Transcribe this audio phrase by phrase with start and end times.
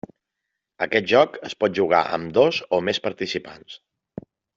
[0.85, 3.77] Aquest joc es pot jugar amb dos o més participants.